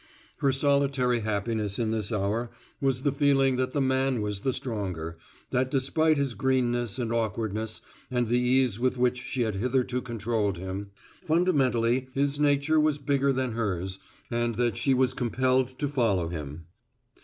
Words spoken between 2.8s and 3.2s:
was the